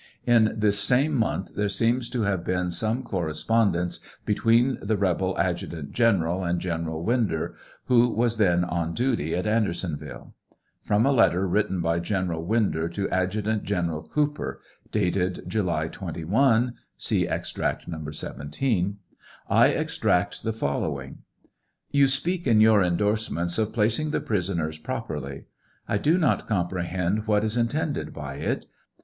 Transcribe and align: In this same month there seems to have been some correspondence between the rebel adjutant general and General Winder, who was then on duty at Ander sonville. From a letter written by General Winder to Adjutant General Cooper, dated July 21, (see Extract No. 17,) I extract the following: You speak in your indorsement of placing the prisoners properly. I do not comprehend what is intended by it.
In 0.25 0.55
this 0.57 0.79
same 0.79 1.13
month 1.13 1.53
there 1.55 1.69
seems 1.69 2.09
to 2.09 2.23
have 2.23 2.43
been 2.43 2.71
some 2.71 3.03
correspondence 3.03 3.99
between 4.25 4.79
the 4.81 4.97
rebel 4.97 5.37
adjutant 5.37 5.91
general 5.91 6.43
and 6.43 6.59
General 6.59 7.03
Winder, 7.03 7.53
who 7.85 8.09
was 8.09 8.37
then 8.37 8.63
on 8.63 8.95
duty 8.95 9.35
at 9.35 9.45
Ander 9.45 9.73
sonville. 9.73 10.33
From 10.81 11.05
a 11.05 11.11
letter 11.11 11.47
written 11.47 11.81
by 11.81 11.99
General 11.99 12.43
Winder 12.43 12.89
to 12.89 13.07
Adjutant 13.11 13.63
General 13.63 14.01
Cooper, 14.01 14.59
dated 14.91 15.43
July 15.47 15.87
21, 15.87 16.73
(see 16.97 17.27
Extract 17.27 17.87
No. 17.87 18.09
17,) 18.09 18.97
I 19.51 19.67
extract 19.67 20.41
the 20.41 20.51
following: 20.51 21.19
You 21.91 22.07
speak 22.07 22.47
in 22.47 22.59
your 22.59 22.81
indorsement 22.81 23.55
of 23.59 23.71
placing 23.71 24.09
the 24.09 24.19
prisoners 24.19 24.79
properly. 24.79 25.45
I 25.87 25.99
do 25.99 26.17
not 26.17 26.47
comprehend 26.47 27.27
what 27.27 27.43
is 27.43 27.55
intended 27.55 28.11
by 28.15 28.37
it. 28.37 28.65